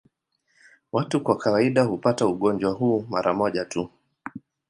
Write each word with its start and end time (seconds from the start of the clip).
Watu 0.91 1.21
kwa 1.23 1.37
kawaida 1.37 1.83
hupata 1.83 2.27
ugonjwa 2.27 2.71
huu 2.71 3.05
mara 3.09 3.33
moja 3.33 3.65
tu. 3.65 3.89